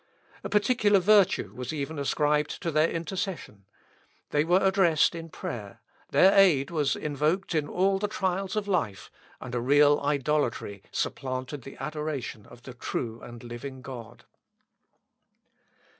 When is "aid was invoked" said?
6.35-7.53